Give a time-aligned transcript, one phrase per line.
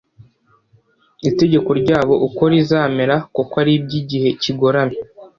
[1.29, 4.99] itegeko ryabo uko rizamera Kuko ari aby igihe kigoramye